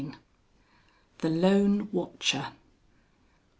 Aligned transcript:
THE 1.19 1.29
LONE 1.29 1.89
WATCHER. 1.91 2.53